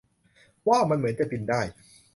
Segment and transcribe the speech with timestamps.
[0.67, 1.61] ว้าว มันเหมือนจะบินได้